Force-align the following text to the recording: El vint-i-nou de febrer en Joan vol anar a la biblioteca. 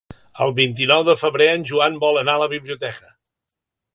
El 0.45 0.53
vint-i-nou 0.59 1.03
de 1.09 1.15
febrer 1.23 1.47
en 1.57 1.67
Joan 1.71 2.01
vol 2.05 2.19
anar 2.21 2.37
a 2.39 2.43
la 2.47 2.49
biblioteca. 2.57 3.13